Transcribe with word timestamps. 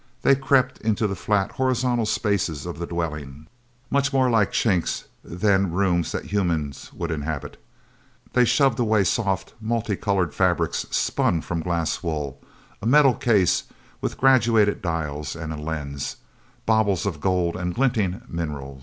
They 0.23 0.33
crept 0.33 0.79
into 0.81 1.05
the 1.05 1.13
flat, 1.15 1.51
horizontal 1.51 2.07
spaces 2.07 2.65
of 2.65 2.79
the 2.79 2.87
dwelling 2.87 3.45
much 3.91 4.11
more 4.11 4.31
like 4.31 4.51
chinks 4.51 5.03
than 5.23 5.61
the 5.65 5.69
rooms 5.69 6.11
that 6.11 6.25
humans 6.33 6.91
would 6.91 7.11
inhabit. 7.11 7.61
They 8.33 8.43
shoved 8.43 8.79
away 8.79 9.03
soft, 9.03 9.53
multi 9.61 9.95
colored 9.95 10.33
fabrics 10.33 10.87
spun 10.89 11.41
from 11.41 11.61
glass 11.61 12.01
wool, 12.01 12.41
a 12.81 12.87
metal 12.87 13.13
case 13.13 13.65
with 14.01 14.17
graduated 14.17 14.81
dials 14.81 15.35
and 15.35 15.53
a 15.53 15.55
lens, 15.55 16.15
baubles 16.65 17.05
of 17.05 17.21
gold 17.21 17.55
and 17.55 17.75
glinting 17.75 18.23
mineral. 18.27 18.79